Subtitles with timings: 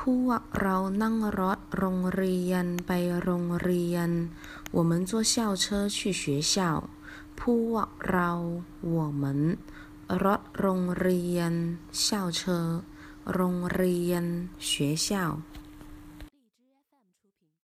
[0.00, 2.90] พวกเรานั่งรถโรงเรียนไป
[3.22, 4.10] โรงเรียน
[4.76, 5.64] 我们坐校车
[5.96, 6.56] 去学校
[7.40, 8.30] พวกเรา
[8.96, 9.24] 我们
[10.24, 11.52] รถโรงเรียน
[12.04, 12.06] 校
[12.40, 12.42] 车
[13.34, 14.24] โรงเรียน
[14.68, 14.70] 学
[15.06, 15.10] 校